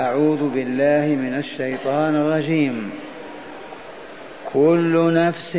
[0.00, 2.90] أعوذ بالله من الشيطان الرجيم.
[4.52, 5.56] كل نفس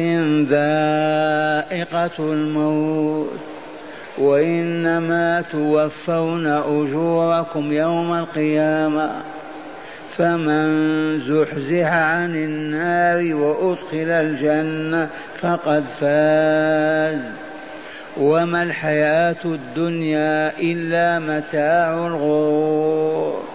[0.50, 3.40] ذائقة الموت
[4.18, 9.12] وإنما توفون أجوركم يوم القيامة
[10.18, 10.68] فمن
[11.20, 15.10] زحزح عن النار وأدخل الجنة
[15.42, 17.36] فقد فاز.
[18.18, 23.55] وما الحياة الدنيا إلا متاع الغرور.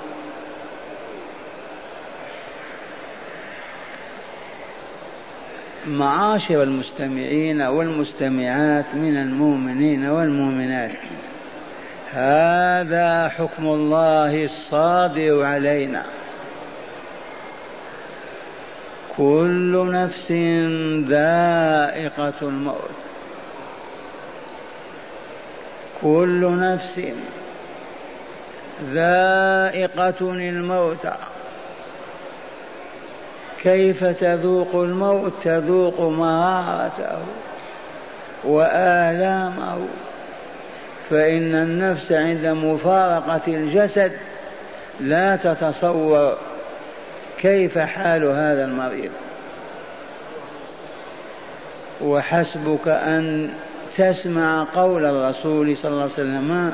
[5.91, 10.91] معاشر المستمعين والمستمعات من المؤمنين والمؤمنات.
[12.11, 16.03] هذا حكم الله الصادر علينا.
[19.17, 20.31] كل نفس
[21.09, 22.91] ذائقة الموت.
[26.01, 27.01] كل نفس
[28.93, 31.07] ذائقة الموت.
[33.63, 37.17] كيف تذوق الموت تذوق مرارته
[38.43, 39.77] وآلامه؟
[41.09, 44.11] فإن النفس عند مفارقة الجسد
[44.99, 46.37] لا تتصور
[47.37, 49.11] كيف حال هذا المريض.
[52.01, 53.49] وحسبك أن
[53.97, 56.73] تسمع قول الرسول صلى الله عليه وسلم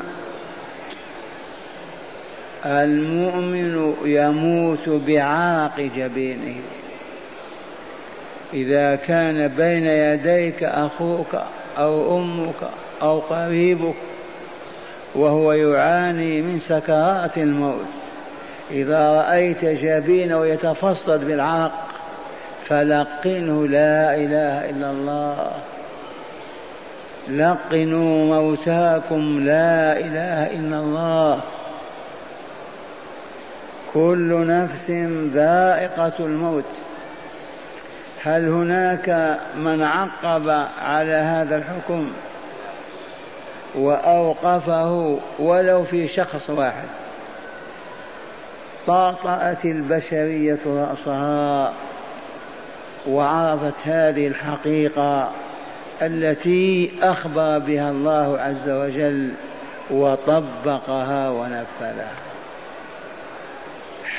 [2.66, 6.56] المؤمن يموت بعرق جبينه.
[8.54, 11.36] إذا كان بين يديك أخوك
[11.78, 12.70] أو أمك
[13.02, 13.96] أو قريبك
[15.16, 17.86] وهو يعاني من سكرات الموت.
[18.72, 21.88] إذا رأيت جبينه يتفصد بالعرق
[22.68, 25.52] فلقنه لا إله إلا الله.
[27.30, 31.42] لقنوا موتاكم لا إله إلا الله.
[33.98, 34.92] كل نفس
[35.34, 36.74] ذائقة الموت.
[38.24, 42.12] هل هناك من عقب على هذا الحكم
[43.76, 46.88] وأوقفه ولو في شخص واحد؟
[48.88, 51.74] طاطأت البشرية رأسها
[53.08, 55.32] وعرفت هذه الحقيقة
[56.02, 59.32] التي أخبر بها الله عز وجل
[59.92, 62.37] وطبقها ونفذها.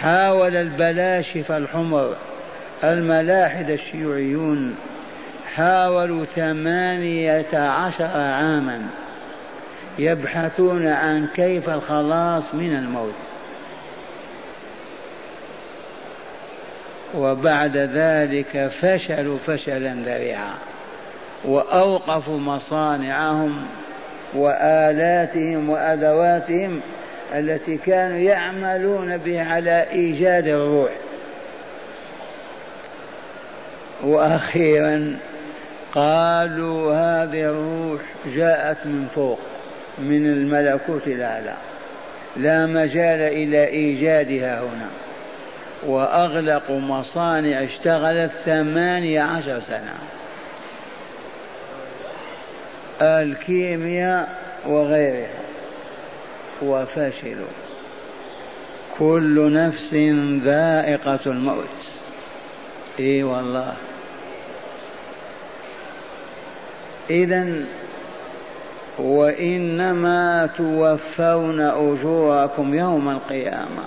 [0.00, 2.16] حاول البلاشفة الحمر
[2.84, 4.75] الملاحدة الشيوعيون
[5.54, 8.82] حاولوا ثمانية عشر عاما
[9.98, 13.14] يبحثون عن كيف الخلاص من الموت.
[17.15, 20.54] وبعد ذلك فشلوا فشلا ذريعا
[21.44, 23.66] وأوقفوا مصانعهم
[24.34, 26.80] وآلاتهم وأدواتهم
[27.34, 30.91] التي كانوا يعملون بها على إيجاد الروح.
[34.03, 35.19] وأخيرا
[35.94, 39.39] قالوا هذه الروح جاءت من فوق
[39.99, 41.55] من الملكوت الأعلى.
[42.37, 44.89] لا مجال إلى إيجادها هنا.
[45.87, 49.95] واغلقوا مصانع اشتغلت ثمانية عشر سنة.
[53.03, 54.28] الكيمياء
[54.66, 55.47] وغيرها.
[56.63, 57.47] وفشلوا
[58.99, 59.95] كل نفس
[60.45, 61.79] ذائقة الموت.
[63.01, 63.75] إي والله.
[67.11, 67.65] إذا
[68.99, 73.85] وإنما توفون أجوركم يوم القيامة.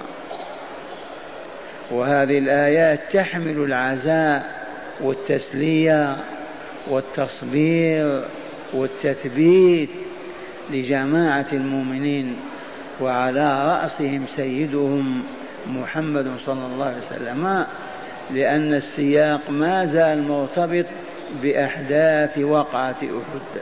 [1.92, 4.62] وهذه الآيات تحمل العزاء
[5.02, 6.18] والتسلية
[6.90, 8.26] والتصبير
[8.74, 9.90] والتثبيت
[10.72, 12.36] لجماعة المؤمنين.
[13.02, 15.24] وعلى رأسهم سيدهم
[15.68, 17.66] محمد صلى الله عليه وسلم
[18.32, 20.86] لأن السياق ما زال مرتبط
[21.42, 23.62] بأحداث وقعة أحد.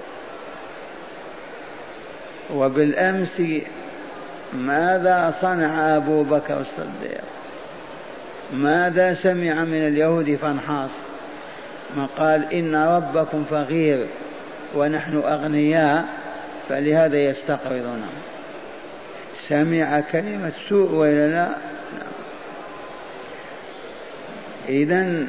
[2.55, 3.41] وبالأمس
[4.53, 7.23] ماذا صنع أبو بكر الصديق؟
[8.53, 10.91] ماذا سمع من اليهود فانحاص؟
[11.97, 14.07] ما قال إن ربكم فقير
[14.75, 16.05] ونحن أغنياء
[16.69, 18.07] فلهذا يستقرضنا
[19.49, 21.49] سمع كلمة سوء وإلا لا؟
[24.69, 25.27] إذا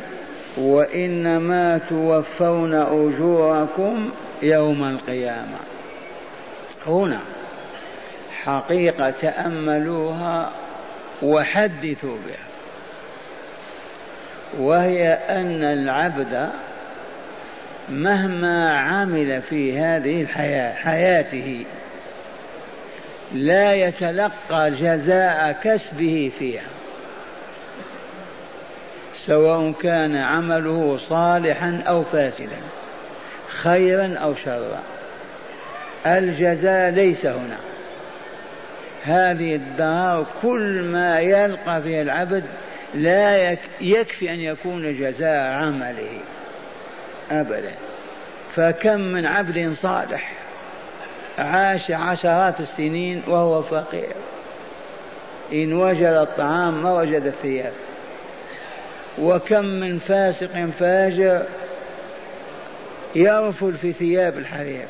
[0.57, 4.11] وإنما توفون أجوركم
[4.43, 5.59] يوم القيامة.
[6.87, 7.21] هنا
[8.43, 10.51] حقيقة تأملوها
[11.23, 12.51] وحدثوا بها.
[14.59, 16.51] وهي أن العبد
[17.89, 21.65] مهما عمل في هذه الحياة حياته
[23.35, 26.67] لا يتلقى جزاء كسبه فيها.
[29.27, 32.59] سواء كان عمله صالحا أو فاسدا
[33.49, 34.83] خيرا أو شرا.
[36.07, 37.59] الجزاء ليس هنا.
[39.03, 42.45] هذه الدار كل ما يلقى فيها العبد
[42.95, 46.21] لا يكفي أن يكون جزاء عمله
[47.31, 47.75] ابدا.
[48.57, 50.40] فكم من عبد صالح
[51.39, 54.15] عاش عشرات السنين وهو فقير.
[55.53, 57.73] إن وجد الطعام ما وجد الثياب.
[59.19, 61.43] وكم من فاسق فاجر
[63.15, 64.87] يرفل في ثياب الحرير.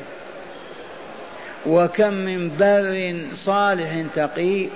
[1.65, 4.67] وكم من بر صالح تقي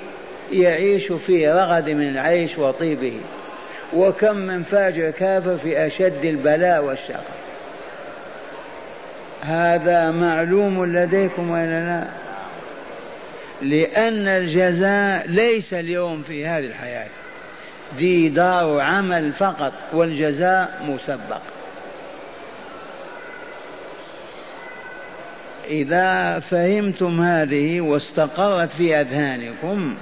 [0.52, 3.20] يعيش في رغد من العيش وطيبه.
[3.94, 7.35] وكم من فاجر كافر في أشد البلاء والشر
[9.46, 12.08] هذا معلوم لديكم ولا لا؟
[13.62, 17.08] لأن الجزاء ليس اليوم في هذه الحياة.
[17.98, 21.42] ذي دار عمل فقط والجزاء مسبق.
[25.70, 29.96] إذا فهمتم هذه واستقرت في أذهانكم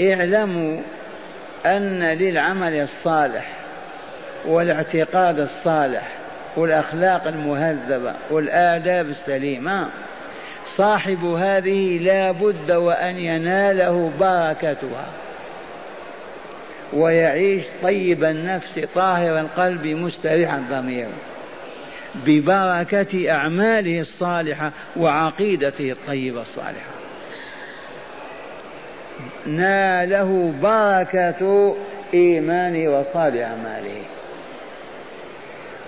[0.00, 0.80] اعلموا
[1.66, 3.52] أن للعمل الصالح
[4.46, 6.19] والاعتقاد الصالح
[6.56, 9.88] والأخلاق المهذبة والآداب السليمة.
[10.76, 15.06] صاحب هذه لا بد وأن يناله بركتها.
[16.92, 21.08] ويعيش طيب النفس طاهر القلب مستريح الضمير.
[22.26, 26.90] ببركة أعماله الصالحة وعقيدته الطيبة الصالحة.
[29.46, 31.76] ناله بركة
[32.14, 34.02] إيمانه وصالح أعماله.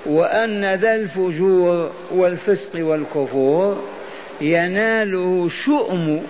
[0.06, 3.82] وأن ذا الفجور والفسق والكفور
[4.40, 6.22] يناله شؤم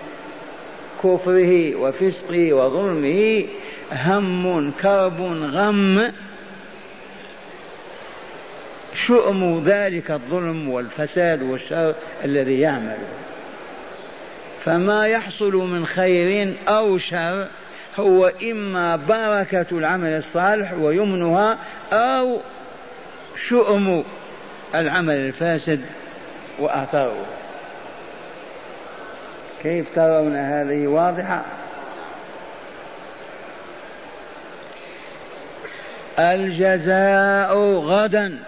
[1.03, 3.45] كفره وفسقه وظلمه
[3.93, 6.13] هم كرب غم.
[9.07, 13.09] شؤم ذلك الظلم والفساد والشر الذي يعمله.
[14.65, 17.49] فما يحصل من خير أو شر
[17.97, 21.59] هو إما بركة العمل الصالح ويمنها
[21.93, 22.41] أو
[23.37, 24.05] شؤم
[24.75, 25.81] العمل الفاسد
[26.59, 27.27] وآثاره.
[29.63, 31.43] كيف ترون هذه واضحة؟
[36.19, 38.39] الجزاء غدا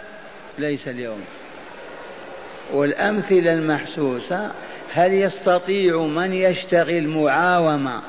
[0.59, 1.25] ليس اليوم.
[2.73, 4.51] والأمثلة المحسوسة
[4.93, 8.03] هل يستطيع من يشتغل معاومة؟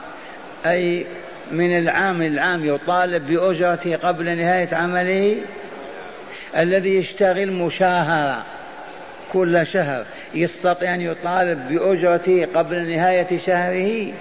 [0.66, 1.06] أي
[1.51, 5.42] من العام العام يطالب بأجرته قبل نهاية عمله؟
[6.57, 8.44] الذي يشتغل مشاهرة
[9.34, 14.13] كل شهر يستطيع أن يطالب بأجرته قبل نهاية شهره؟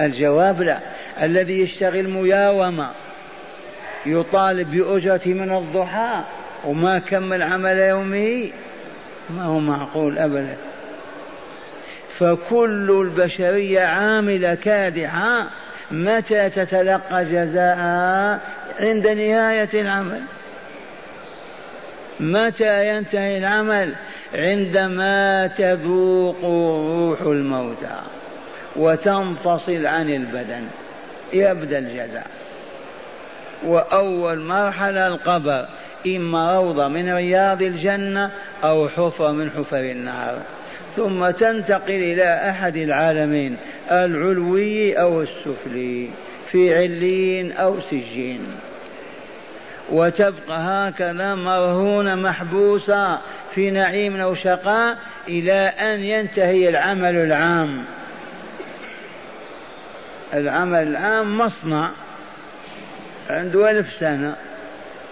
[0.00, 0.78] الجواب لا.
[1.22, 2.90] الذي يشتغل مياومة
[4.06, 6.22] يطالب بأجرته من الضحى
[6.64, 8.50] وما كمل عمل يومه؟
[9.30, 10.56] ما هو معقول أبدا.
[12.18, 15.50] فكل البشرية عاملة كادحة
[15.90, 18.40] متى تتلقى جزاءها
[18.80, 20.22] عند نهاية العمل؟
[22.20, 23.94] متى ينتهي العمل
[24.34, 28.00] عندما تذوق روح الموتى
[28.76, 30.64] وتنفصل عن البدن؟
[31.32, 32.26] يبدأ الجزاء.
[33.64, 35.68] وأول مرحلة القبر
[36.06, 38.30] إما روضة من رياض الجنة
[38.64, 40.38] أو حفرة من حفر النار
[40.96, 43.56] ثم تنتقل إلى أحد العالمين
[43.90, 46.08] العلوي أو السفلي
[46.50, 48.40] في علين أو سجين.
[49.90, 53.18] وتبقى هكذا مرهونة محبوسة
[53.54, 54.96] في نعيم أو شقاء
[55.28, 57.84] إلى أن ينتهي العمل العام.
[60.34, 61.90] العمل العام مصنع
[63.30, 64.36] عنده ألف سنة.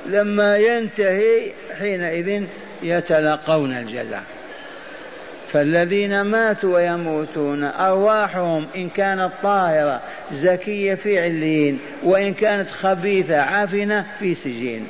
[0.07, 2.45] لما ينتهي حينئذ
[2.83, 4.23] يتلقون الجزاء.
[5.53, 10.01] فالذين ماتوا ويموتون أرواحهم إن كانت طاهرة
[10.33, 14.87] زكية في عليين وإن كانت خبيثة عفنة في سجين.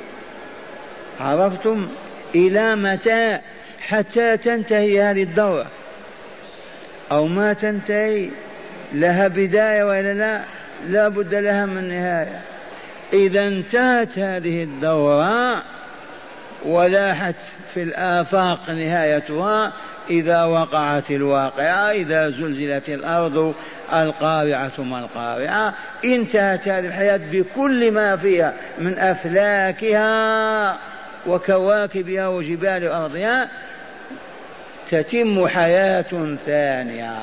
[1.19, 1.87] عرفتم؟
[2.35, 3.39] إلى متى؟
[3.87, 5.67] حتى تنتهي هذه الدورة.
[7.11, 8.29] أو ما تنتهي؟
[8.93, 10.41] لها بداية ولا لا؟
[10.87, 12.41] لا بد لها من نهاية.
[13.13, 15.63] إذا انتهت هذه الدورة
[16.65, 17.35] ولاحت
[17.73, 19.73] في الآفاق نهايتها
[20.09, 23.55] إذا وقعت الواقعة إذا زلزلت الأرض
[23.93, 25.73] القارعة ثم القارعة.
[26.05, 30.77] انتهت هذه الحياة بكل ما فيها من أفلاكها
[31.27, 33.49] وكواكبها وجبال أرضها
[34.91, 37.15] تتم حياة ثانية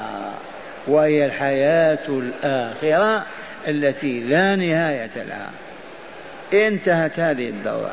[0.87, 3.25] وهي الحياة الآخرة
[3.69, 5.51] التي لا نهاية لها.
[6.55, 7.93] انتهت هذه الدورة.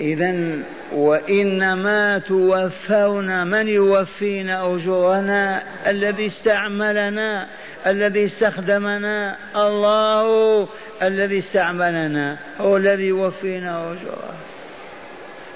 [0.00, 0.58] إذا
[0.92, 7.48] وإنما توفون من يوفينا أجورنا الذي استعملنا
[7.86, 10.68] الذي استخدمنا الله
[11.02, 14.36] الذي استعملنا هو الذي يوفينا أجورنا.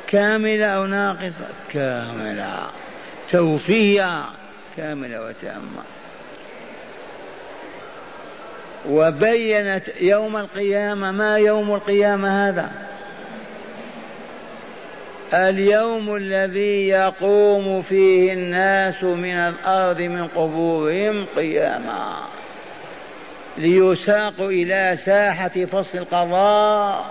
[0.09, 2.71] كاملة أو ناقصة؟ كاملة.
[3.33, 4.25] توفية
[4.77, 5.83] كاملة وتامة.
[8.89, 12.71] وبينت يوم القيامة ما يوم القيامة هذا؟
[15.35, 22.17] اليوم الذي يقوم فيه الناس من الأرض من قبورهم قياما
[23.59, 27.07] ليساقوا إلى ساحة فصل القضاء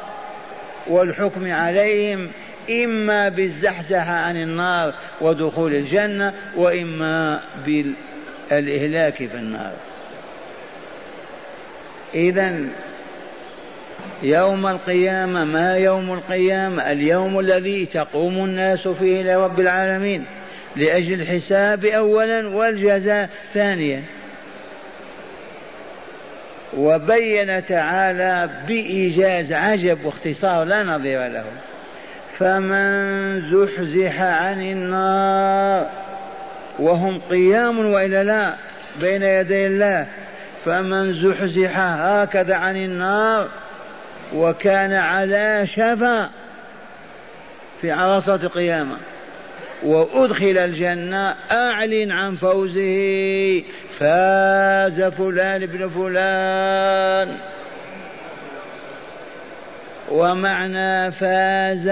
[0.88, 2.32] والحكم عليهم
[2.70, 9.74] إما بالزحزحة عن النار ودخول الجنة وإما بالإهلاك في النار.
[12.14, 12.66] اذا
[14.24, 20.25] يوم القيامة ما يوم القيامة؟ اليوم الذي تقوم الناس فيه لرب العالمين
[20.75, 24.03] لأجل الحساب أولا والجزاء ثانيا.
[26.77, 31.46] وبين تعالى بإيجاز عجب واختصار لا نظير له.
[32.38, 35.88] فمن زحزح عن النار
[36.79, 38.56] وهم قيام وإلا لا؟
[39.01, 40.06] بين يدي الله.
[40.65, 43.48] فمن زحزح هكذا عن النار
[44.34, 46.30] وكان على شفا
[47.82, 48.98] في عرصة القيامة
[49.84, 53.64] وأدخل الجنة أعلن عن فوزه
[54.00, 57.38] فاز فلان ابن فلان.
[60.12, 61.92] ومعنى فاز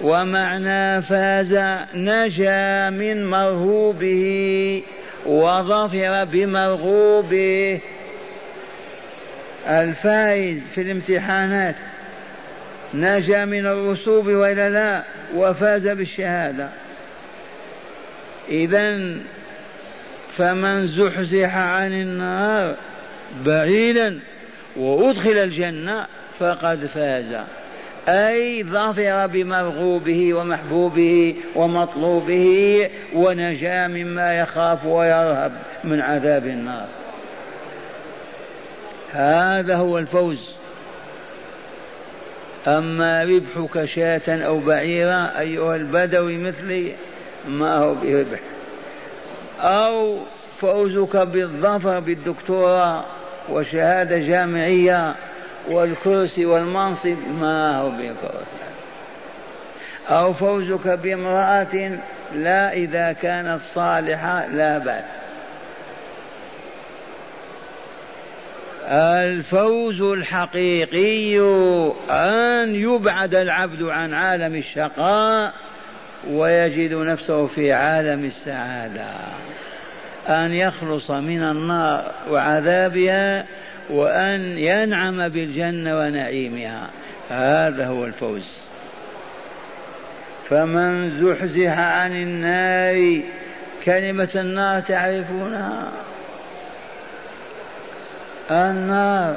[0.00, 1.58] ومعنى فاز
[1.94, 4.82] نجا من مرهوبه
[5.26, 7.80] وظفر بمرغوبه.
[9.68, 11.74] الفائز في الامتحانات
[12.94, 15.02] نجا من الرسوب والا لا
[15.34, 16.68] وفاز بالشهادة.
[18.48, 19.16] اذا
[20.36, 22.76] فمن زحزح عن النار
[23.46, 24.20] بعيدا
[24.76, 26.06] وأدخل الجنة
[26.38, 27.36] فقد فاز.
[28.08, 35.52] أي ظفر بمرغوبه ومحبوبه ومطلوبه ونجا مما يخاف ويرهب
[35.84, 36.86] من عذاب النار.
[39.12, 40.50] هذا هو الفوز.
[42.66, 46.94] أما ربحك شاة أو بعيرا أيها البدوي مثلي
[47.48, 48.40] ما هو بربح.
[49.60, 50.18] أو
[50.56, 53.04] فوزك بالظفر بالدكتوراه
[53.48, 55.14] وشهادة جامعية
[55.68, 58.46] والكرسي والمنصب ما هو بفوز.
[60.08, 61.98] أو فوزك بامرأة
[62.34, 65.04] لا إذا كانت صالحة لا بأس.
[68.90, 71.38] الفوز الحقيقي
[72.10, 75.52] أن يبعد العبد عن عالم الشقاء
[76.30, 79.06] ويجد نفسه في عالم السعادة.
[80.28, 83.46] أن يخلص من النار وعذابها
[83.90, 86.90] وأن ينعم بالجنة ونعيمها.
[87.30, 88.48] هذا هو الفوز.
[90.48, 93.20] فمن زحزح عن النار
[93.84, 95.88] كلمة النار تعرفونها.
[98.50, 99.36] النار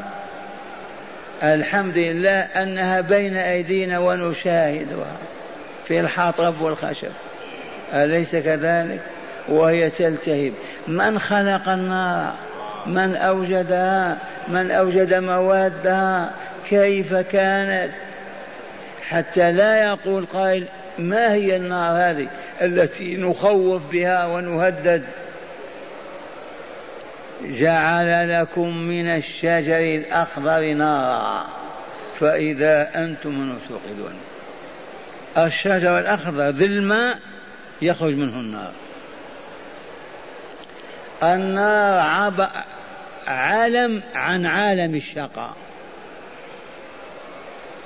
[1.44, 5.18] الحمد لله أنها بين أيدينا ونشاهدها
[5.88, 7.12] في الحطب والخشب.
[7.94, 9.02] أليس كذلك؟
[9.50, 10.54] وهي تلتهب.
[10.88, 12.34] من خلق النار؟
[12.86, 14.18] من أوجدها؟
[14.48, 16.32] من أوجد موادها؟
[16.70, 17.92] كيف كانت؟
[19.10, 20.68] حتى لا يقول قائل
[21.00, 22.28] ما هي النار هذه
[22.62, 25.04] التي نخوف بها ونهدد؟
[27.44, 31.48] جعل لكم من الشجر الأخضر نارا
[32.20, 34.14] فإذا أنتم منه توقدون.
[35.38, 37.20] الشجر الأخضر ذي الماء
[37.82, 38.72] يخرج منه النار.
[41.24, 42.50] النار عب...
[43.28, 45.54] علم عن عالم الشقاء.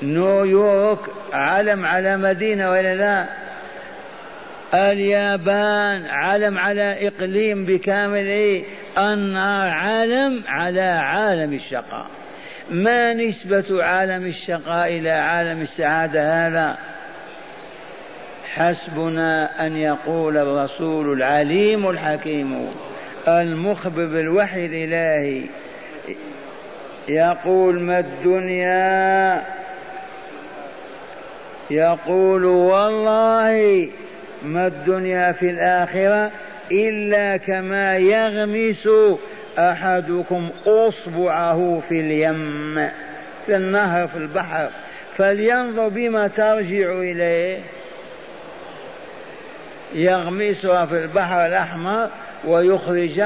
[0.01, 0.99] نيويورك
[1.33, 3.46] علم على مدينة ولا لا؟
[4.77, 8.63] اليابان علم على إقليم بكامله
[8.97, 12.05] النار عالم على عالم الشقاء.
[12.69, 16.77] ما نسبة عالم الشقاء إلى عالم السعادة هذا؟
[18.55, 22.69] حسبنا أن يقول الرسول العليم الحكيم
[23.27, 25.43] المخبر بالوحي الإلهي.
[27.07, 29.43] يقول ما الدنيا؟
[31.69, 33.89] يقول والله
[34.43, 36.31] ما الدنيا في الآخرة
[36.71, 38.89] إلا كما يغمس
[39.59, 42.75] أحدكم أصبعه في اليم
[43.45, 44.69] في النهر في البحر.
[45.15, 47.59] فلينظر بما ترجع إليه.
[49.93, 52.09] يغمسها في البحر الأحمر
[52.45, 53.23] ويخرج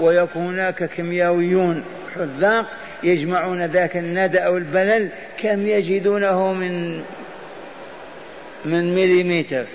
[0.00, 2.66] ويكون هناك كيميائيون حذاق
[3.02, 5.08] يجمعون ذاك الندى أو البلل
[5.42, 7.02] كم يجدونه من
[8.64, 9.66] من مليمتر.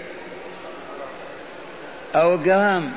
[2.15, 2.91] أو جرام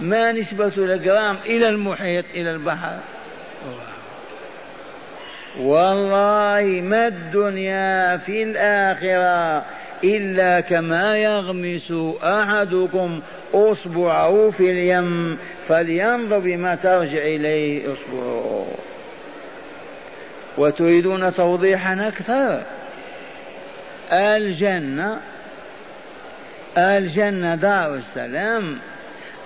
[0.00, 2.98] ما نسبة الجرام إلى المحيط إلى البحر.
[5.60, 9.64] والله ما الدنيا في الآخرة
[10.04, 13.20] إلا كما يغمس أحدكم
[13.54, 18.66] أصبعه في اليم فلينظر بما ترجع إليه أصبعه.
[20.58, 22.62] وتريدون توضيحا أكثر؟
[24.12, 25.20] الجنة
[26.78, 28.78] الجنة دار السلام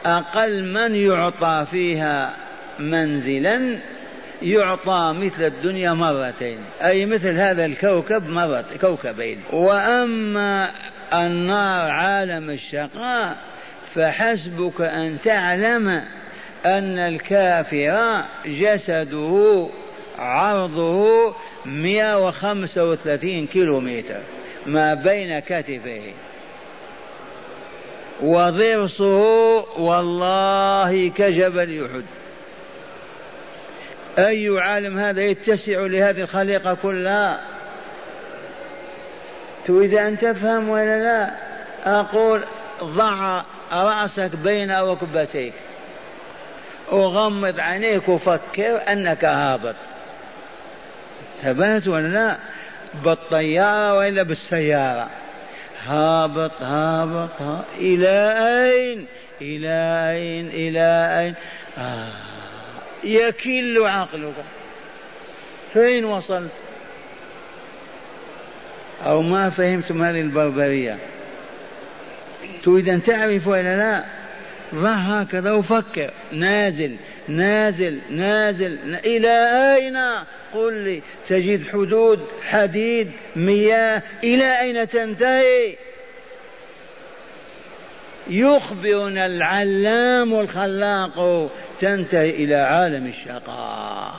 [0.06, 2.36] أقل من يعطى فيها
[2.78, 3.78] منزلا
[4.42, 9.40] يعطى مثل الدنيا مرتين أي مثل هذا الكوكب مرة كوكبين.
[9.52, 10.70] وأما
[11.14, 13.36] النار عالم الشقاء
[13.94, 15.88] فحسبك أن تعلم
[16.66, 19.68] أن الكافر جسده
[20.18, 21.34] عرضه
[21.66, 24.20] 135 كيلو متر
[24.66, 26.12] ما بين كتفيه
[28.22, 29.20] وضرسه
[29.80, 32.04] والله كجبل يحد.
[34.18, 37.40] أي عالم هذا يتسع لهذه الخليقة كلها؟
[39.66, 41.30] تريد أن تفهم ولا لا؟
[42.00, 42.44] أقول
[42.82, 45.52] ضع رأسك بين ركبتيك.
[46.92, 49.76] وغمض عينيك وفكر أنك هابط.
[51.42, 52.36] ثبات ولا لا؟
[53.04, 55.08] بالطيارة وإلا بالسيارة.
[55.86, 59.06] هابط هابط, هابط إلى أين؟
[59.40, 61.34] إلى أين؟ إلى أين؟
[61.78, 62.08] آه.
[63.04, 64.34] يكل عقلك.
[65.72, 66.50] فين وصلت؟
[69.06, 70.98] أو ما فهمتم هذه البربرية.
[72.64, 74.04] تريد أن تعرف ولا لا؟
[74.74, 76.10] ضع هكذا وفكر.
[76.32, 76.96] نازل
[77.28, 78.78] نازل نازل.
[79.04, 79.28] إلى
[79.74, 79.96] أين؟
[80.54, 81.02] قل لي.
[81.28, 84.02] تجد حدود حديد مياه.
[84.24, 85.76] إلى أين تنتهي؟
[88.30, 91.50] يخبرنا العلام الخلاق.
[91.80, 94.14] تنتهي إلى عالم الشقاء.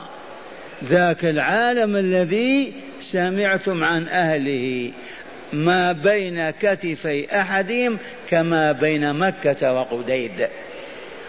[0.84, 4.92] ذاك العالم الذي سمعتم عن أهله.
[5.52, 10.48] ما بين كتفي أحدهم كما بين مكة وقديد.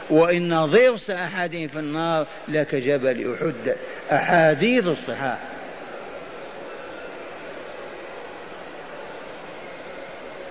[0.09, 3.75] وإن ضرس أحدهم في النار لكجبل أحد.
[4.11, 5.37] أحاديث الصحاح.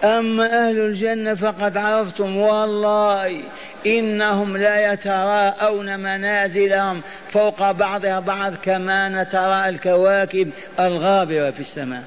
[0.05, 3.41] أما أهل الجنة فقد عرفتم والله
[3.87, 7.01] إنهم لا يتراءون منازلهم
[7.33, 10.51] فوق بعضها بعض كما نتراءى الكواكب
[10.81, 12.03] الغابرة في السماء.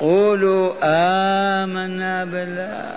[0.00, 2.92] قولوا آمنا بالله.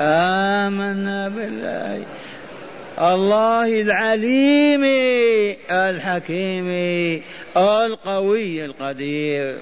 [0.00, 2.02] آمنا بالله.
[2.98, 4.84] الله العليم
[5.70, 6.68] الحكيم
[7.56, 9.56] القوي القدير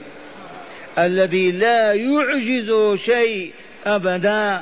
[0.99, 3.53] الذي لا يعجز شيء
[3.87, 4.61] أبدا.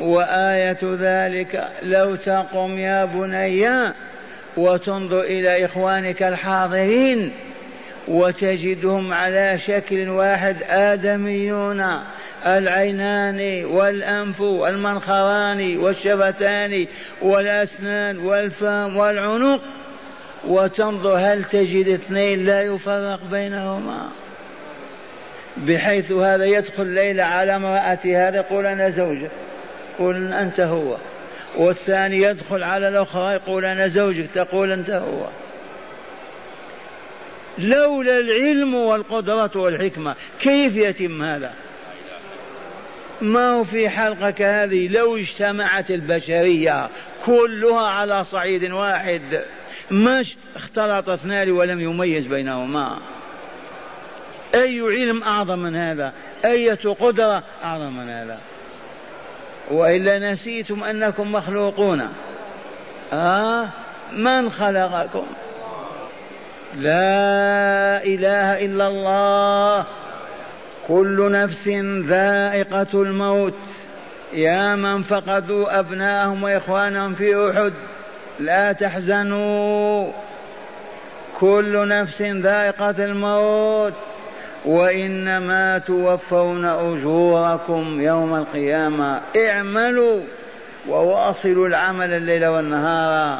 [0.00, 3.92] وآية ذلك لو تقم يا بني
[4.56, 7.32] وتنظر إلى إخوانك الحاضرين
[8.08, 11.84] وتجدهم على شكل واحد آدميون
[12.46, 16.86] العينان والأنف والمنخران والشفتان
[17.22, 19.60] والأسنان والفم والعنق.
[20.48, 24.08] وتنظر هل تجد اثنين لا يفرق بينهما.
[25.56, 29.30] بحيث هذا يدخل ليلة على امرأة هذا يقول أنا زوجك
[29.94, 30.96] يقول أنت هو.
[31.56, 35.26] والثاني يدخل على الأخرى يقول أنا زوجك تقول أنت هو.
[37.58, 40.14] لولا العلم والقدرة والحكمة.
[40.40, 41.52] كيف يتم هذا؟
[43.20, 46.88] ما هو في حلقك هذه؟ لو اجتمعت البشرية
[47.26, 49.40] كلها على صعيد واحد
[49.90, 52.98] مش اختلط اثنان ولم يميز بينهما.
[54.54, 56.12] أي علم أعظم من هذا؟
[56.44, 58.38] أية قدرة أعظم من هذا؟
[59.70, 62.08] وإلا نسيتم أنكم مخلوقون.
[63.12, 63.68] آه؟
[64.12, 65.26] من خلقكم؟
[66.76, 69.86] لا إله إلا الله.
[70.88, 71.68] كل نفس
[72.08, 73.58] ذائقة الموت.
[74.32, 77.72] يا من فقدوا أبناءهم وإخوانهم في أحد
[78.40, 80.12] لا تحزنوا.
[81.40, 83.94] كل نفس ذائقة الموت.
[84.64, 89.20] وإنما توفون أجوركم يوم القيامة.
[89.36, 90.20] اعملوا
[90.88, 93.38] وواصلوا العمل الليل والنهار.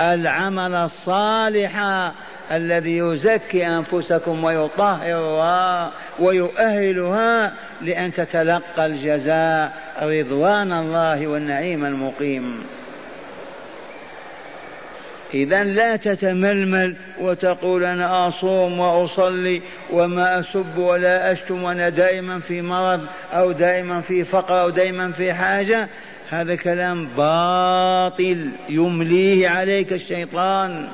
[0.00, 1.82] العمل الصالح
[2.52, 12.64] الذي يزكي أنفسكم ويطهرها ويؤهلها لأن تتلقى الجزاء رضوان الله والنعيم المقيم.
[15.34, 23.06] إذا لا تتململ وتقول أنا أصوم وأصلي وما أسب ولا أشتم وأنا دائما في مرض
[23.32, 25.88] أو دائما في فقر أو دائما في حاجة
[26.30, 30.88] هذا كلام باطل يمليه عليك الشيطان.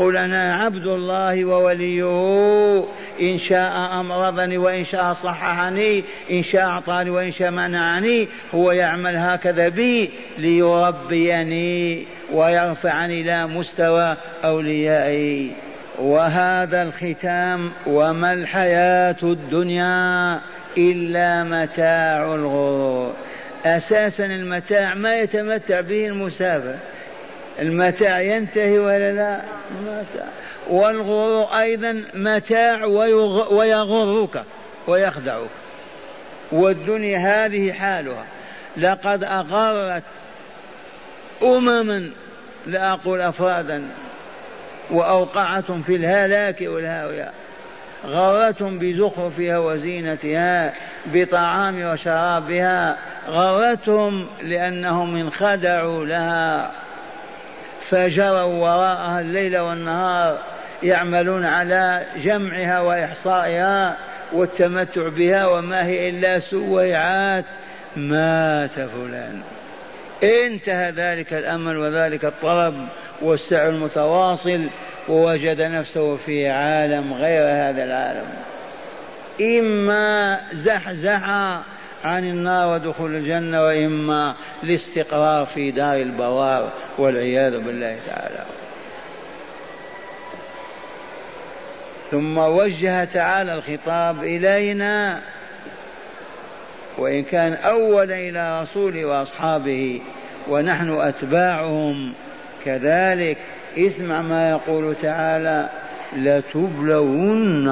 [0.00, 2.84] قل أنا عبد الله ووليه
[3.22, 9.68] إن شاء أمرضني وإن شاء صححني إن شاء أعطاني وإن شاء منعني هو يعمل هكذا
[9.68, 15.52] بي ليربيني ويرفعني إلى مستوى أوليائي.
[15.98, 20.40] وهذا الختام وما الحياة الدنيا
[20.78, 23.12] إلا متاع الغرور.
[23.64, 26.74] أساسا المتاع ما يتمتع به المسافر.
[27.58, 29.40] المتاع ينتهي ولا لا؟
[30.68, 32.84] والغرور أيضا متاع
[33.50, 34.44] ويغرك
[34.86, 35.48] ويخدعك.
[36.52, 38.24] والدنيا هذه حالها.
[38.76, 40.02] لقد أغرت
[41.42, 42.10] أمما
[42.66, 43.82] لا أقول أفرادا
[44.90, 47.30] وأوقعتهم في الهلاك والهاوية.
[48.06, 50.72] غرتهم بزخرفها وزينتها
[51.06, 52.96] بطعام وشرابها.
[53.28, 56.72] غرتهم لأنهم انخدعوا لها.
[57.90, 60.38] فجروا وراءها الليل والنهار
[60.82, 63.96] يعملون على جمعها وإحصائها
[64.32, 67.44] والتمتع بها وما هي إلا سويعات.
[67.96, 69.40] مات فلان.
[70.22, 72.88] انتهى ذلك الأمل وذلك الطلب
[73.22, 74.66] والسعي المتواصل
[75.08, 78.26] ووجد نفسه في عالم غير هذا العالم.
[79.40, 81.28] إما زحزح
[82.04, 88.44] عن النار ودخول الجنة وإما الاستقرار في دار البوار والعياذ بالله تعالى.
[92.10, 95.20] ثم وجه تعالى الخطاب إلينا
[96.98, 100.00] وإن كان أولا إلى رسوله وأصحابه
[100.48, 102.12] ونحن أتباعهم.
[102.64, 103.38] كذلك
[103.78, 105.68] اسمع ما يقول تعالى
[106.16, 107.68] لتبلون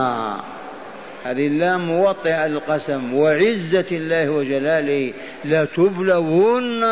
[1.24, 5.12] هذه اللام موطئة للقسم وعزة الله وجلاله
[5.44, 6.84] لتبلون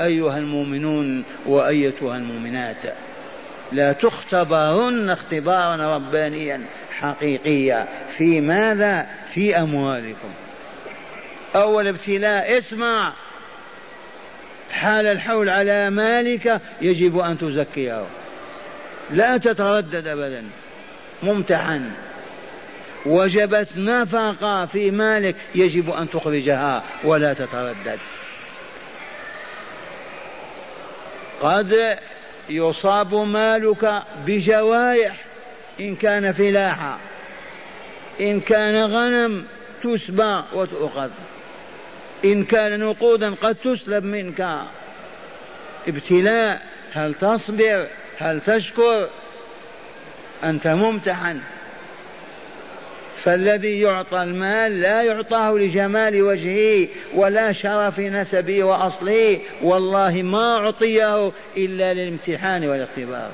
[0.00, 2.82] أيها المؤمنون وأيتها المؤمنات.
[3.72, 10.28] لا تختبرن اختبارا ربانيا حقيقيا في ماذا؟ في أموالكم.
[11.54, 13.12] أول ابتلاء اسمع.
[14.70, 18.04] حال الحول على مالك يجب أن تزكيه.
[19.10, 20.44] لا تتردد أبدا.
[21.22, 21.90] ممتحن.
[23.06, 27.98] وجبت نفقة في مالك يجب أن تخرجها ولا تتردد.
[31.40, 31.98] قد
[32.48, 35.24] يصاب مالك بجوائح
[35.80, 36.98] إن كان فلاحا
[38.20, 39.46] إن كان غنم
[39.82, 41.10] تسبى وتؤخذ
[42.24, 44.58] إن كان نقودا قد تسلب منك.
[45.88, 46.62] ابتلاء
[46.92, 47.88] هل تصبر؟
[48.18, 49.08] هل تشكر؟
[50.44, 51.40] أنت ممتحن.
[53.24, 59.38] فالذي يعطى المال لا يعطاه لجمال وجهه ولا شرف نسبه وأصله.
[59.62, 63.30] والله ما أعطيه إلا للامتحان والاختبار.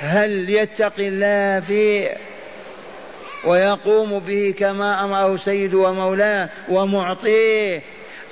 [0.00, 2.16] هل يتقي الله فيه
[3.44, 7.82] ويقوم به كما أمره سيده ومولاه ومعطيه؟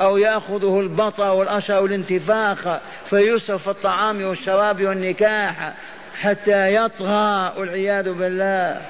[0.00, 2.78] أو يأخذه البطر والاشر والانتفاخ
[3.10, 5.72] فيسرف في الطعام والشراب والنكاح
[6.14, 8.80] حتى يطغى والعياذ بالله.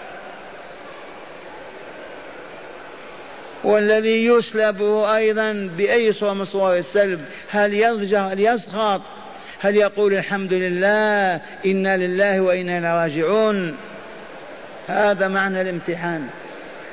[3.64, 4.82] والذي يسلب
[5.14, 7.20] أيضا بأي صورة من صور السلب
[7.50, 9.02] هل يضجر هل يسخط؟
[9.60, 13.76] هل يقول الحمد لله إنا لله وإنا إليه راجعون؟
[14.88, 16.28] هذا معنى الامتحان.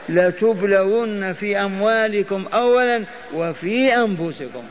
[0.09, 4.63] لتبلون في أموالكم أولا وفي أنفسكم.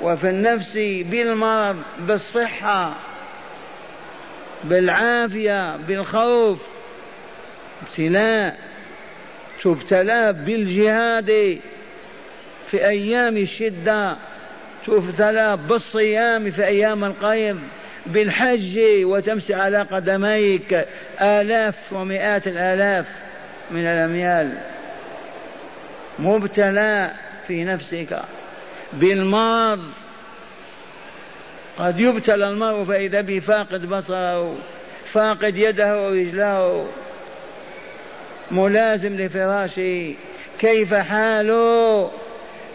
[0.00, 0.74] وفي النفس
[1.10, 2.96] بالمرض بالصحة
[4.64, 6.58] بالعافية بالخوف
[7.82, 8.56] ابتلاء.
[9.66, 11.58] تبتلى بالجهاد
[12.70, 14.16] في أيام الشدة
[14.86, 17.58] تبتلى بالصيام في أيام القيض
[18.06, 20.86] بالحج وتمسي على قدميك
[21.20, 23.06] آلاف ومئات الآلاف
[23.70, 24.58] من الأميال.
[26.18, 27.10] مبتلى
[27.46, 28.22] في نفسك.
[28.92, 29.84] بالمرض
[31.78, 34.56] قد يبتلى المرء فإذا به فاقد بصره
[35.12, 36.86] فاقد يده ورجله
[38.50, 40.14] ملازم لفراشه
[40.58, 42.10] كيف حاله؟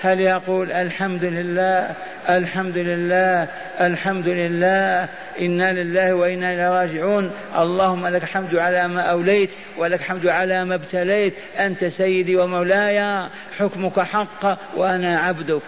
[0.02, 1.92] هل يقول الحمد لله
[2.30, 3.48] الحمد لله
[3.82, 5.10] الحمد لله
[5.42, 7.32] إنا لله وإنا إليه راجعون.
[7.58, 11.34] اللهم لك الحمد على ما أوليت ولك الحمد على ما ابتليت.
[11.60, 13.30] أنت سيدي ومولاي
[13.60, 15.62] حكمك حق وأنا عبدك.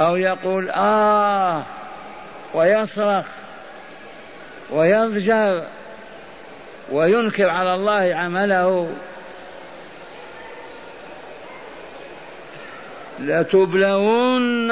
[0.00, 1.62] أو يقول آه
[2.54, 3.26] ويصرخ
[4.70, 5.66] ويضجر.
[6.92, 8.90] وينكر على الله عمله.
[13.20, 14.70] لتبلغن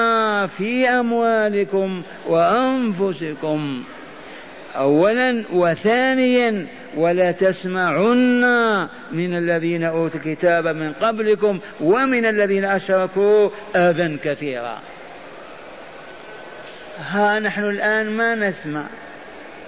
[0.59, 3.85] في أموالكم وأنفسكم
[4.77, 14.79] أولا وثانيا ولا تسمعن من الذين أوتوا الكتاب من قبلكم ومن الذين أشركوا أذى كثيرا.
[16.99, 18.87] ها نحن الآن ما نسمع.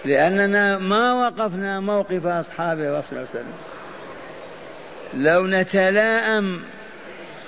[0.05, 3.55] لأننا ما وقفنا موقف أصحاب الرسول صلى الله عليه وسلم.
[5.15, 6.61] لو نتلاءم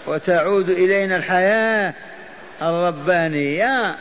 [0.06, 1.94] وتعود إلينا الحياة
[2.62, 3.96] الربانية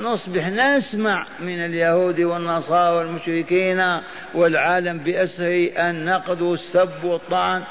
[0.00, 3.82] نصبح نسمع من اليهود والنصارى والمشركين
[4.34, 7.62] والعالم بأسره النقد والسب والطعن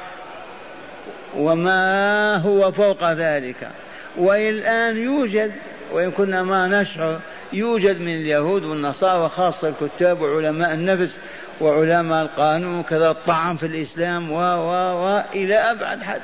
[1.36, 3.70] وما هو فوق ذلك.
[4.18, 5.52] والآن يوجد
[5.92, 7.20] وإن كنا ما نشعر
[7.54, 11.18] يوجد من اليهود والنصارى وخاصة الكتاب وعلماء النفس
[11.62, 14.72] وعلماء القانون وكذا الطعن في الإسلام و و
[15.06, 16.22] و إلى أبعد حد.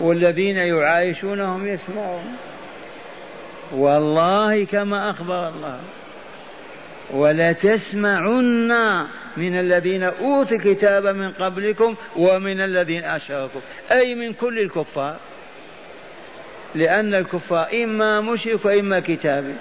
[0.00, 2.36] والذين يعايشونهم يسمعون.
[3.72, 5.78] والله كما أخبر الله.
[7.10, 13.60] ولتسمعن من الذين أوتوا الكتاب من قبلكم ومن الذين أشركوا.
[13.92, 15.16] أي من كل الكفار.
[16.74, 19.54] لأن الكفار إما مشرك وإما كتابي.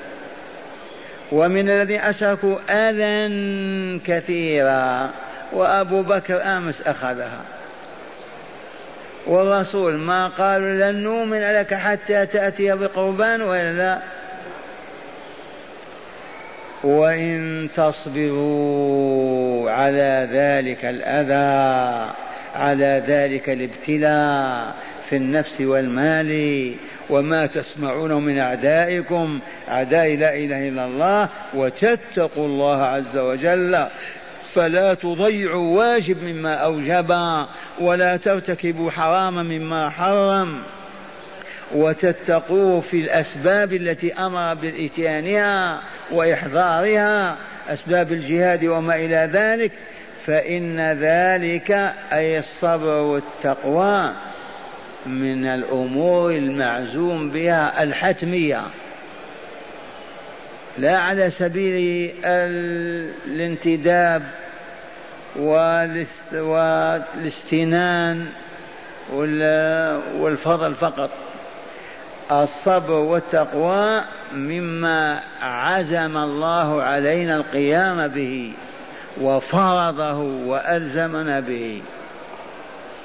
[1.32, 5.10] ومن الذين أشركوا أذى كثيرا
[5.52, 7.42] وأبو بكر أمس أخذها.
[9.28, 14.00] والرسول ما قالوا لن نؤمن لك حتى تأتي بقربان وإلا لا.
[16.84, 22.12] وإن تصبروا على ذلك الأذى
[22.56, 24.76] على ذلك الابتلاء
[25.10, 26.76] في النفس والمال
[27.12, 29.40] وما تسمعونه من أعدائكم.
[29.70, 33.88] أعداء لا إله إلا الله وتتقوا الله عز وجل.
[34.54, 37.18] فلا تضيعوا واجب مما أوجب
[37.82, 40.62] ولا ترتكبوا حراما مما حرم.
[41.76, 47.38] وتتقوا في الأسباب التي أمر بإتيانها وإحضارها
[47.70, 49.72] أسباب الجهاد وما إلى ذلك.
[50.26, 51.72] فإن ذلك
[52.14, 54.14] أي الصبر والتقوى.
[55.06, 58.64] من الأمور المعزوم بها الحتمية.
[60.78, 62.14] لا على سبيل
[63.26, 64.24] الانتداب
[66.36, 68.28] والاستنان
[70.20, 71.10] والفضل فقط.
[72.32, 74.02] الصبر والتقوى
[74.34, 78.54] مما عزم الله علينا القيام به
[79.22, 81.82] وفرضه وألزمنا به.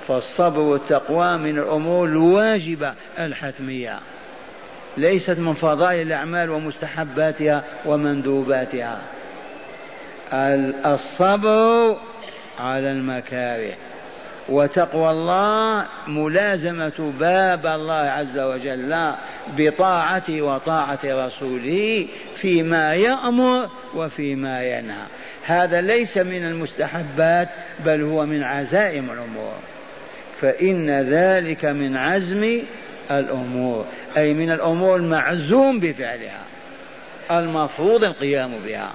[0.09, 4.01] فالصبر والتقوى من الأمور الواجبة الحتمية.
[4.97, 9.01] ليست من فضائل الأعمال ومستحباتها ومندوباتها.
[10.87, 11.97] الصبر
[12.59, 13.75] على المكاره.
[14.49, 19.13] وتقوى الله ملازمة باب الله عز وجل
[19.57, 25.07] بطاعته وطاعة رسوله فيما يأمر وفيما ينهى.
[25.45, 27.49] هذا ليس من المستحبات
[27.85, 29.55] بل هو من عزائم الأمور.
[30.41, 32.63] فإن ذلك من عزم
[33.11, 36.43] الأمور أي من الأمور المعزوم بفعلها
[37.31, 38.93] المفروض القيام بها.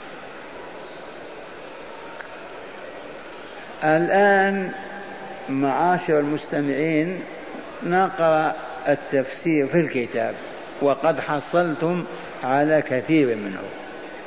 [3.84, 4.72] الآن
[5.50, 7.20] معاشر المستمعين
[7.84, 8.56] نقرأ
[8.88, 10.36] التفسير في الكتاب
[10.82, 12.06] وقد حصلتم
[12.44, 13.62] على كثير منه.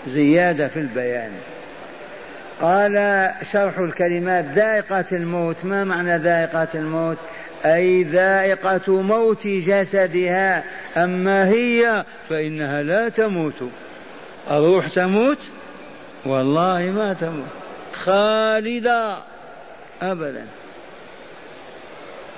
[0.06, 1.32] زيادة في البيان.
[2.60, 7.18] قال شرح الكلمات ذائقة الموت ما معنى ذائقة الموت؟
[7.64, 10.64] أي ذائقة موت جسدها.
[10.96, 13.70] أما هي فإنها لا تموت.
[14.50, 15.38] الروح تموت؟
[16.26, 17.48] والله ما تموت.
[17.92, 19.18] خالدة.
[20.02, 20.46] أبدا.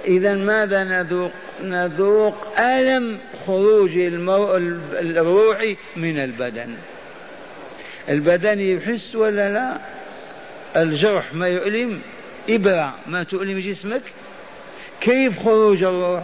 [0.04, 4.56] إذا ماذا نذوق؟ نذوق ألم خروج المو...
[4.92, 5.58] الروح
[5.96, 6.74] من البدن.
[8.08, 9.76] البدن يحس ولا لا؟
[10.76, 12.00] الجرح ما يؤلم
[12.48, 14.02] إبرة ما تؤلم جسمك.
[15.00, 16.22] كيف خروج الروح؟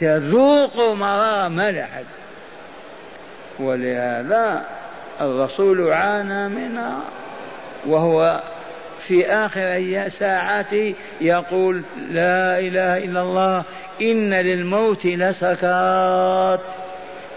[0.00, 2.04] تذوق مرارة ما لأحد
[3.58, 4.66] ولهذا
[5.20, 7.00] الرسول عانى منها
[7.86, 8.42] وهو
[9.06, 13.64] في آخر ساعاته يقول لا إله إلا الله
[14.00, 16.60] إن للموت لسكرات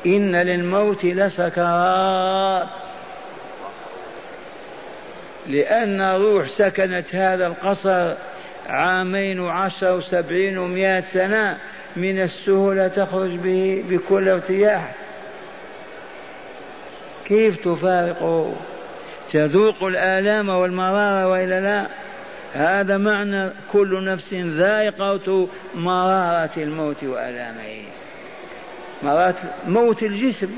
[0.05, 2.67] إن للموت لسكرات.
[5.47, 8.13] لأن روح سكنت هذا القصر
[8.69, 11.57] عامين وعشر وسبعين ومائة سنة
[11.95, 14.95] من السهولة تخرج به بكل ارتياح.
[17.25, 18.53] كيف تفارقه
[19.31, 21.85] تذوق الآلام والمرارة وإلا لا؟
[22.53, 27.83] هذا معنى كل نفس ذائقة مرارة الموت وآلامه.
[29.03, 29.35] مرارة
[29.67, 30.49] موت الجسم.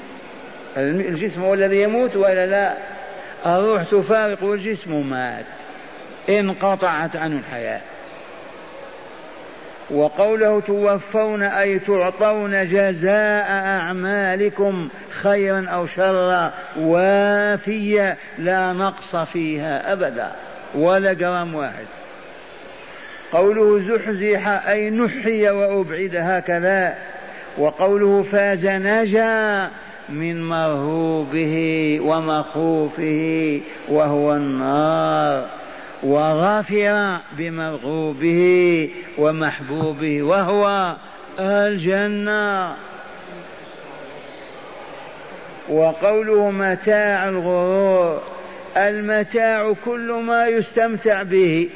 [0.78, 2.78] الجسم هو الذي يموت وإلا لا؟
[3.46, 5.46] الروح تفارق الجسم مات.
[6.30, 7.82] انقطعت عنه الحياة.
[9.92, 20.32] وقوله توفون أي تعطون جزاء أعمالكم خيرا أو شرا وافية لا نقص فيها أبدا
[20.76, 21.86] ولا جرام واحد.
[23.32, 26.96] قوله زحزح أي نحي وأبعد هكذا.
[27.58, 29.70] وقوله فاز نجا
[30.12, 31.56] من مرهوبه
[32.04, 35.46] ومخوفه وهو النار
[36.04, 40.96] وغفر بمرغوبه ومحبوبه وهو
[41.40, 42.76] الجنة.
[45.70, 48.22] وقوله متاع الغرور
[48.78, 51.70] المتاع كل ما يستمتع به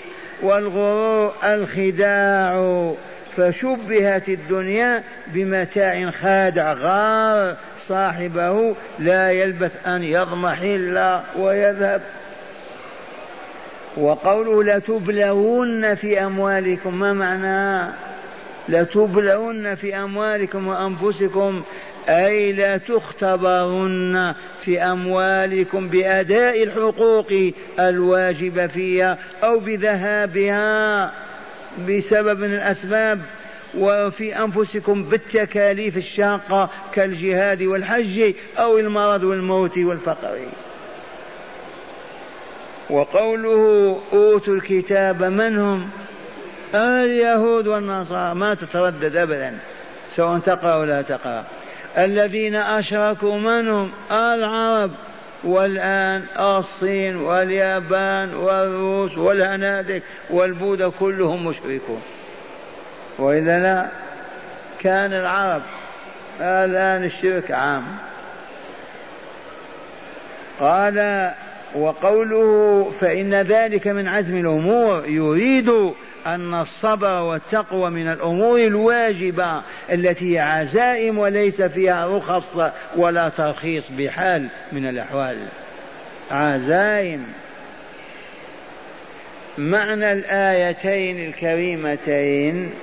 [0.43, 2.93] والغرور الخداع
[3.37, 7.55] فشبهت الدنيا بمتاع خادع غار
[7.87, 12.01] صاحبه لا يلبث أن يضمحل ويذهب.
[13.97, 17.93] وقوله لتبلون في أموالكم ما معناه
[18.69, 21.63] لتبلون في أموالكم وأنفسكم
[22.09, 31.11] أي لا تختبرن في أموالكم بأداء الحقوق الواجبة فيها أو بذهابها
[31.89, 33.19] بسبب من الأسباب.
[33.77, 40.39] وفي أنفسكم بالتكاليف الشاقة كالجهاد والحج أو المرض والموت والفقر.
[42.89, 45.89] وقوله أوتوا الكتاب من هم؟
[46.75, 48.35] اليهود والنصارى.
[48.35, 49.57] ما تتردد أبدا.
[50.15, 51.43] سواء تقرأ ولا تقرأ.
[51.97, 54.91] الذين أشركوا من هم؟ العرب
[55.43, 62.01] والآن الصين واليابان والروس والهنادك والبوذا كلهم مشركون.
[63.17, 63.85] وإذا لا
[64.79, 65.61] كان العرب
[66.41, 67.83] الآن الشرك عام.
[70.59, 71.31] قال
[71.75, 75.69] وقوله فإن ذلك من عزم الأمور يريد
[76.27, 82.59] أن الصبر والتقوى من الأمور الواجبة التي هي عزائم وليس فيها رخص
[82.95, 85.37] ولا ترخيص بحال من الأحوال.
[86.31, 87.25] عزائم.
[89.57, 92.73] معنى الآيتين الكريمتين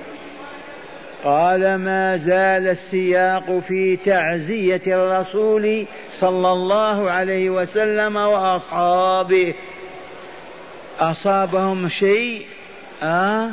[1.23, 5.85] قال ما زال السياق في تعزية الرسول
[6.19, 9.53] صلى الله عليه وسلم وأصحابه.
[10.99, 12.45] أصابهم شيء؟
[13.03, 13.49] آه؟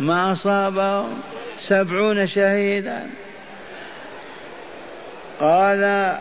[0.00, 1.20] ما أصابهم؟
[1.60, 3.06] سبعون شهيدا.
[5.40, 6.16] قال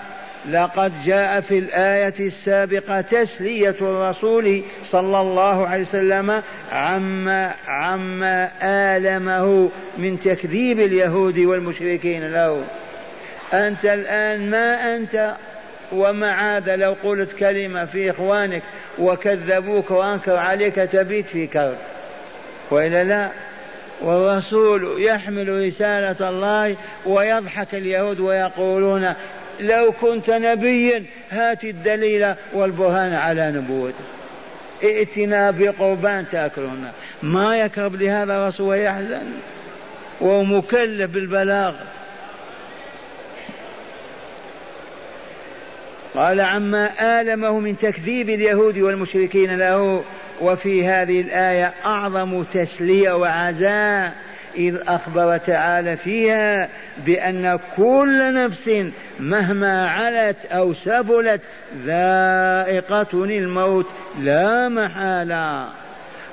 [0.52, 10.20] لقد جاء في الآية السابقة تسلية الرسول صلى الله عليه وسلم عما عما آلمه من
[10.20, 12.64] تكذيب اليهود والمشركين له.
[13.54, 15.36] أنت الآن ما أنت
[15.92, 18.64] ومع هذا لو قلت كلمة في إخوانك
[19.00, 21.78] وكذبوك وأنكر عليك تبيت في كرب
[22.72, 23.32] وإلا لا.
[24.02, 26.76] والرسول يحمل رسالة الله
[27.06, 29.14] ويضحك اليهود ويقولون
[29.60, 34.04] لو كنت نبيا هات الدليل والبرهان على نبوته.
[34.84, 36.92] ائتنا بقربان تاكلون
[37.24, 39.26] ما يكرب لهذا الرسول ويحزن.
[40.22, 41.74] ومكلف بالبلاغ.
[46.16, 46.90] قال عما
[47.22, 50.04] آلمه من تكذيب اليهود والمشركين له
[50.42, 54.14] وفي هذه الآية أعظم تسلية وعزاء
[54.58, 56.70] إذ أخبر تعالى فيها
[57.06, 58.72] بأن كل نفس
[59.20, 61.42] مهما علت أو سفلت
[61.86, 63.86] ذائقة الموت
[64.20, 65.68] لا محالة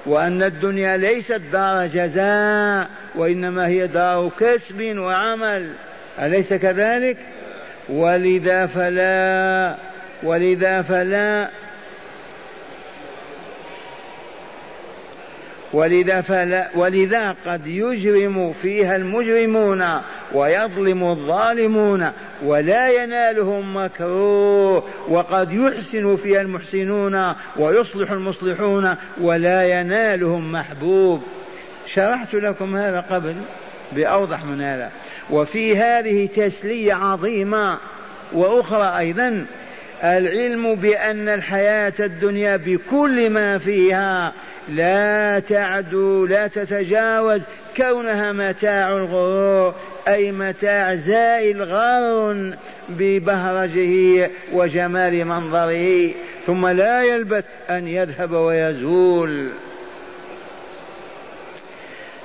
[0.07, 5.73] وأن الدنيا ليست دار جزاء وإنما هي دار كسب وعمل.
[6.19, 7.17] أليس كذلك؟
[7.89, 9.77] ولذا فلا
[10.23, 11.49] ولذا فلا
[15.73, 19.85] ولذا, فلا ولذا قد يجرم فيها المجرمون
[20.33, 22.11] ويظلم الظالمون
[22.43, 31.23] ولا ينالهم مكروه وقد يحسن فيها المحسنون ويصلح المصلحون ولا ينالهم محبوب.
[31.95, 33.35] شرحت لكم هذا قبل
[33.93, 34.91] بأوضح من هذا.
[35.31, 37.79] وفي هذه تسلية عظيمة
[38.33, 39.47] وأخرى أيضا
[40.05, 44.33] العلم بأن الحياة الدنيا بكل ما فيها
[44.69, 47.43] لا تعدو لا تتجاوز.
[47.77, 49.75] كونها متاع الغرور
[50.09, 52.57] أي متاع زائل غار
[52.89, 56.11] ببهرجه وجمال منظره.
[56.47, 59.49] ثم لا يلبث أن يذهب ويزول.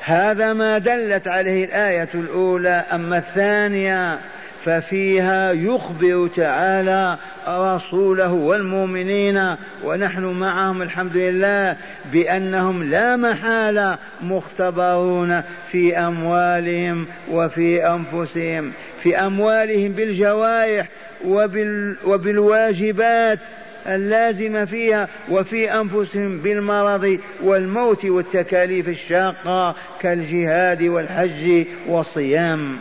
[0.02, 2.86] هذا ما دلت عليه الآية الأولى.
[2.94, 4.20] أما الثانية
[4.68, 11.76] ففيها يخبر تعالى رسوله والمؤمنين ونحن معهم الحمد لله
[12.12, 18.72] بأنهم لا محالة مختبرون في أموالهم وفي أنفسهم
[19.04, 20.88] في أموالهم بالجوارح
[21.26, 23.40] وبال وبالواجبات
[23.88, 32.78] اللازمة فيها وفي أنفسهم بالمرض والموت والتكاليف الشاقة كالجهاد والحج والصيام.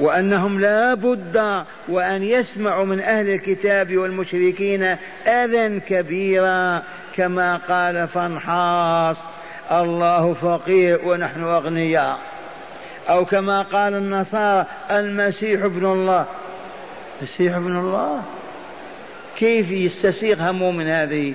[0.00, 4.96] وأنهم لا بد وأن يسمعوا من أهل الكتاب والمشركين
[5.26, 6.82] أذى كبيرا
[7.16, 9.16] كما قال فانحاص
[9.72, 12.18] الله فقير ونحن أغنياء.
[13.08, 16.26] أو كما قال النصارى المسيح ابن الله.
[17.20, 18.22] المسيح ابن الله؟
[19.38, 21.34] كيف يستسيغ همه من هذه؟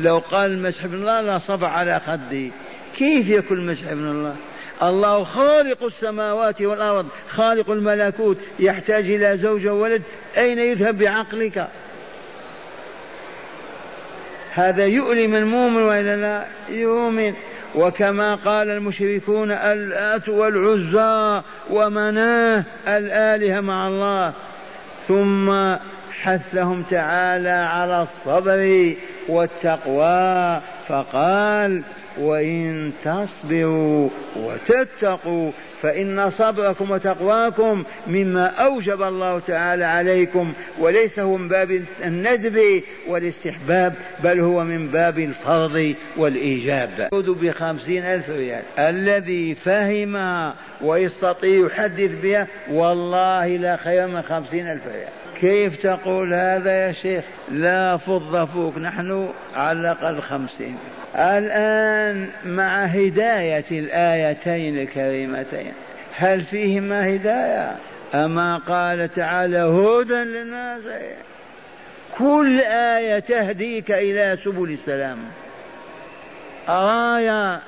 [0.00, 2.52] لو قال المسيح ابن الله لا صبع على خدي.
[2.96, 4.36] كيف يكون المسيح ابن الله؟
[4.82, 10.02] الله خالق السماوات والأرض خالق الملكوت يحتاج إلى زوج وولد
[10.36, 11.68] أين يذهب بعقلك؟
[14.52, 17.34] هذا يؤلم المؤمن وإلا لا؟ يؤمن.
[17.74, 24.32] وكما قال المشركون الآت والعزى ومناه الآلهة مع الله.
[25.08, 25.76] ثم
[26.22, 28.94] حثهم تعالى على الصبر
[29.28, 31.82] والتقوى فقال
[32.18, 41.82] وإن تصبروا وتتقوا فإن صبركم وتقواكم مما أوجب الله تعالى عليكم وليس هو من باب
[42.04, 43.94] الندب والاستحباب
[44.24, 47.08] بل هو من باب الفرض والإيجاب.
[47.12, 48.62] بخمسين ألف ريال.
[48.78, 55.23] الذي فهمها ويستطيع يحدث بها والله لا خير من خمسين ألف ريال.
[55.44, 60.78] كيف تقول هذا يا شيخ؟ لا فض فوق نحن على الأقل خمسين.
[61.16, 65.72] الآن مع هداية الآيتين الكريمتين
[66.16, 67.76] هل فيهما هداية؟
[68.14, 70.82] أما قال تعالى هدى للناس.
[72.18, 75.18] كل آية تهديك إلى سبل السلام.
[76.68, 77.60] آية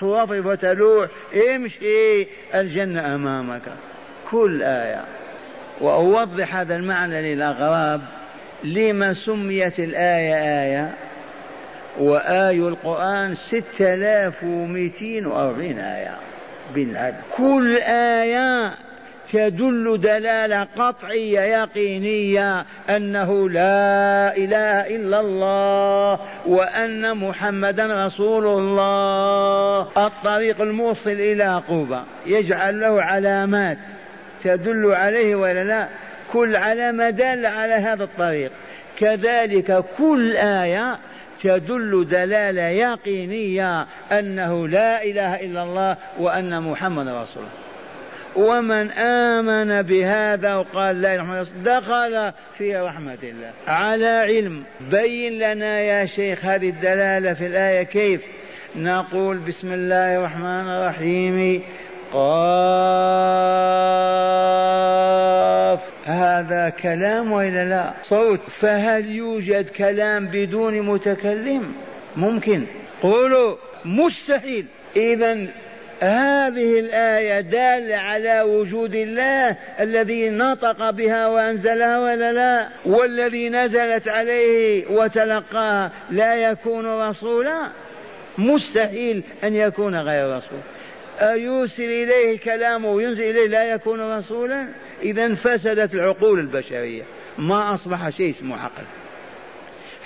[0.00, 1.08] توظف وتلوح
[1.54, 3.62] امشي الجنة أمامك.
[4.30, 5.04] كل آية.
[5.80, 8.00] وأوضح هذا المعنى للأغراب.
[8.64, 10.94] لما سميت الآية آية؟
[11.98, 16.14] وآي القرآن ستة آلاف ومئتين وأربعين آية.
[16.74, 18.72] بالعدد كل آية
[19.32, 30.06] تدل دلالة قطعية يقينية أنه لا إله إلا الله وأن محمدا رسول الله.
[30.06, 32.02] الطريق الموصل إلى قوبة.
[32.26, 33.78] يجعل له علامات.
[34.44, 35.88] تدل عليه ولا لا؟
[36.32, 38.52] كل علامة دالة على هذا الطريق.
[38.98, 40.98] كذلك كل آية
[41.42, 47.68] تدل دلالة يقينية أنه لا إله إلا الله وأن محمد رسول الله.
[48.36, 53.52] ومن آمن بهذا وقال لا إله إلا دخل في رحمة الله.
[53.68, 54.62] على علم.
[54.90, 58.22] بين لنا يا شيخ هذه الدلالة في الآية كيف؟
[58.76, 61.62] نقول بسم الله الرحمن الرحيم.
[62.12, 62.18] قاف.
[66.04, 68.40] هذا كلام وإلا لا؟ صوت.
[68.60, 71.72] فهل يوجد كلام بدون متكلم؟
[72.16, 72.64] ممكن.
[73.02, 73.56] قولوا.
[73.84, 74.66] مستحيل.
[74.96, 75.46] اذا
[76.00, 84.86] هذه الآية دالة على وجود الله الذي نطق بها وأنزلها ولا لا؟ والذي نزلت عليه
[84.90, 87.68] وتلقاها لا يكون رسولا؟
[88.38, 90.60] مستحيل أن يكون غير رسول.
[91.20, 94.68] أيوصل إليه كلامه وينزل إليه لا يكون رسولا؟
[95.02, 97.02] إذا فسدت العقول البشرية.
[97.38, 98.84] ما أصبح شيء اسمه عقل.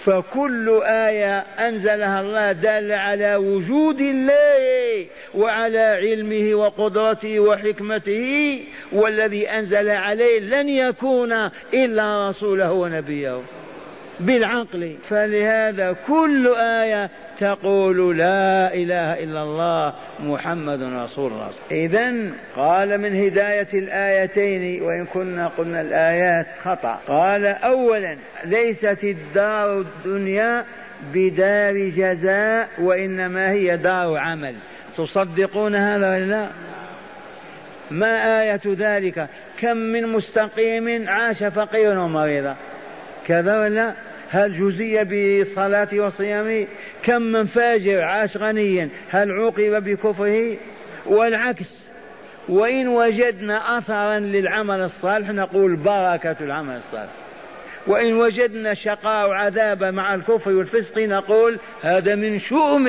[0.04, 8.60] فكل آية أنزلها الله دال على وجود الله وعلى علمه وقدرته وحكمته
[8.92, 11.32] والذي أنزل عليه لن يكون
[11.74, 13.40] إلا رسوله ونبيه.
[14.20, 14.96] بالعقل.
[15.08, 17.10] فلهذا كل آية
[17.40, 21.50] تقول لا إله إلا الله محمد رسول الله.
[21.70, 22.12] إذا
[22.56, 27.00] قال من هداية الآيتين وإن كنا قلنا الآيات خطأ.
[27.08, 30.64] قال أولا ليست الدار الدنيا
[31.14, 34.54] بدار جزاء وإنما هي دار عمل.
[34.96, 36.48] تصدقون هذا ولا لا؟
[37.90, 39.28] ما آية ذلك؟
[39.60, 42.56] كم من مستقيم عاش فقيرا ومريضا.
[43.26, 43.94] كذا ولا؟
[44.30, 46.66] هل جزي بصلاة وصيامه؟
[47.02, 50.56] كم من فاجر عاش غنيا هل عوقب بكفره؟
[51.06, 51.82] والعكس
[52.48, 57.12] وإن وجدنا أثرا للعمل الصالح نقول بركة العمل الصالح.
[57.86, 62.88] وإن وجدنا شقاء وعذاب مع الكفر والفسق نقول هذا من شؤم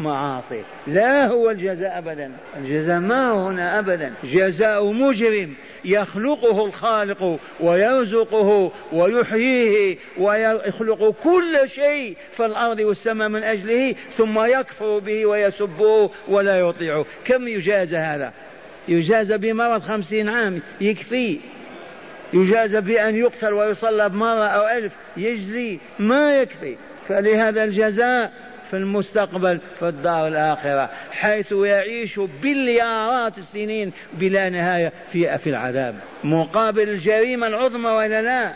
[0.00, 0.62] معاصي.
[0.86, 2.32] لا هو الجزاء أبدا.
[2.56, 4.12] الجزاء ما هنا أبدا.
[4.24, 14.44] جزاء مجرم يخلقه الخالق ويرزقه ويحييه ويخلق كل شيء في الأرض والسماء من أجله ثم
[14.44, 17.04] يكفر به ويسبه ولا يطيعه.
[17.24, 18.32] كم يجازى هذا؟
[18.88, 21.38] يجازى بمرض خمسين عام يكفي.
[22.32, 25.78] يجازى بأن يقتل ويصلب مرة أو ألف يجزي.
[25.98, 26.76] ما يكفي.
[27.08, 28.32] فلهذا الجزاء
[28.70, 35.94] في المستقبل في الدار الآخرة حيث يعيش بليارات السنين بلا نهاية في في العذاب.
[36.24, 38.52] مقابل الجريمة العظمى ولا لا؟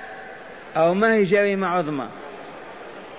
[0.76, 2.08] أو ما هي جريمة عظمى؟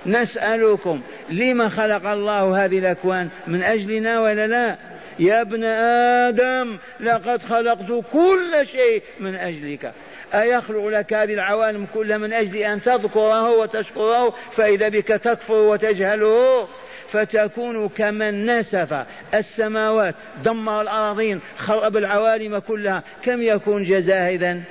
[0.05, 4.77] نسألكم لما خلق الله هذه الأكوان؟ من أجلنا ولا لا؟
[5.19, 9.93] يا ابن آدم لقد خلقت كل شيء من أجلك.
[10.33, 16.67] أيخلق لك هذه العوالم كلها من أجل أن تذكره وتشكره فإذا بك تكفر وتجهله.
[17.11, 23.03] فتكون كمن نسف السماوات دمر الأراضين خرب العوالم كلها.
[23.23, 24.61] كم يكون جزاء إذن؟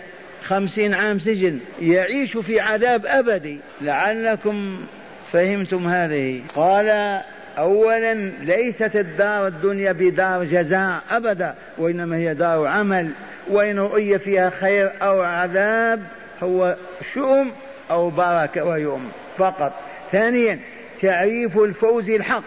[0.43, 1.59] خمسين عام سجن.
[1.81, 3.59] يعيش في عذاب أبدي.
[3.81, 4.87] لعلكم
[5.33, 6.43] فهمتم هذه.
[6.55, 7.21] قال
[7.59, 13.11] أولا ليست الدار الدنيا بدار جزاء أبدا وإنما هي دار عمل.
[13.51, 16.03] وإن رؤي فيها خير أو عذاب
[16.43, 16.77] هو
[17.15, 17.53] شؤم
[17.91, 19.09] أو بركة ويؤم.
[19.37, 19.73] فقط.
[20.13, 20.59] ثانيا
[21.05, 22.45] تعريف الفوز الحق.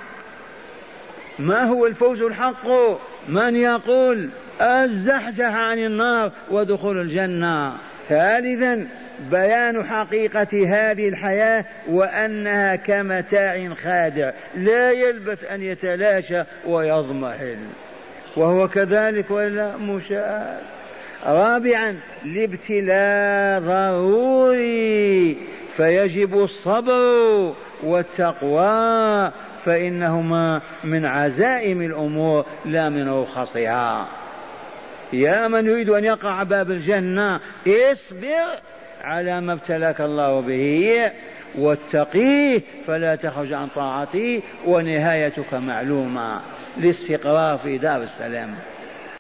[1.40, 2.68] ما هو الفوز الحق؟
[3.28, 4.30] من يقول
[4.62, 7.74] الزحزح عن النار ودخول الجنة.
[8.10, 8.88] ثالثا
[9.32, 14.32] بيان حقيقة هذه الحياة وأنها كمتاع خادع.
[14.56, 17.58] لا يلبث أن يتلاشى ويضمحل
[18.36, 20.62] وهو كذلك ولا مشاهد.
[21.26, 21.96] رابعا
[22.26, 25.38] الابتلاء ضروري.
[25.78, 27.67] فيجب الصبر.
[27.84, 29.32] والتقوى
[29.66, 34.08] فإنهما من عزائم الأمور لا من رخصها.
[35.14, 38.62] يا من يريد أن يقع باب الجنة اصبر
[39.04, 41.12] على ما ابتلاك الله به
[41.58, 46.40] واتقيه فلا تخرج عن طاعته ونهايتك معلومة.
[46.78, 48.56] الاستقرار في دار السلام.